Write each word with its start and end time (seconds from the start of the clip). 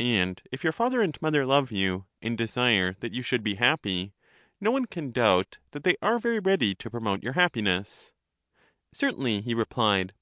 And 0.00 0.40
if 0.50 0.64
your 0.64 0.72
father 0.72 1.02
and 1.02 1.20
mother 1.20 1.44
love 1.44 1.70
you, 1.70 2.06
and 2.22 2.38
desire 2.38 2.96
that 3.00 3.12
you 3.12 3.20
should 3.22 3.44
be 3.44 3.56
happy, 3.56 4.14
no 4.62 4.70
one 4.70 4.86
can 4.86 5.10
doubt 5.12 5.58
that 5.72 5.84
they 5.84 5.98
are 6.00 6.18
very 6.18 6.38
ready 6.40 6.74
to 6.76 6.90
promote 6.90 7.22
your 7.22 7.34
happiness. 7.34 8.14
Certainly, 8.94 9.42
he 9.42 9.52
replied. 9.52 10.14